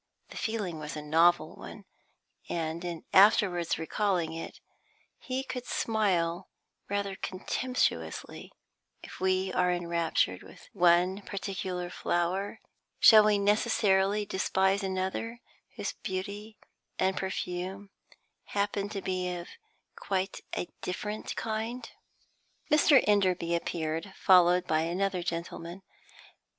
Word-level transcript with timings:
The 0.29 0.35
feeling 0.37 0.79
was 0.79 0.95
a 0.97 1.01
novel 1.03 1.55
one, 1.55 1.85
and, 2.49 2.83
in 2.83 3.03
afterwards 3.13 3.77
recalling 3.77 4.33
it, 4.33 4.59
he 5.19 5.43
could 5.43 5.67
smile 5.67 6.49
rather 6.89 7.15
contemptuously, 7.15 8.51
If 9.03 9.19
we 9.19 9.53
are 9.53 9.71
enraptured 9.71 10.41
with 10.41 10.69
one 10.73 11.21
particular 11.21 11.91
flower, 11.91 12.61
shall 12.99 13.25
we 13.25 13.37
necessarily 13.37 14.25
despise 14.25 14.81
another, 14.81 15.39
whose 15.75 15.93
beauty 15.93 16.57
and 16.97 17.15
perfume 17.15 17.91
happen 18.45 18.89
to 18.89 19.03
be 19.03 19.31
of 19.35 19.49
quite 19.95 20.41
a 20.57 20.67
different 20.81 21.35
kind? 21.35 21.87
Mr. 22.71 23.03
Enderby 23.07 23.53
appeared, 23.53 24.15
followed 24.17 24.65
by 24.65 24.79
another 24.81 25.21
gentleman. 25.21 25.83